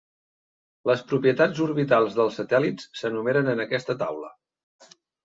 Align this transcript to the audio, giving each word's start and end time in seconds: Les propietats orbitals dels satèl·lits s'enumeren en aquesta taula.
Les 0.89 1.01
propietats 1.11 1.61
orbitals 1.65 2.17
dels 2.19 2.39
satèl·lits 2.41 2.87
s'enumeren 3.03 3.53
en 3.55 3.63
aquesta 3.67 3.97
taula. 4.05 4.33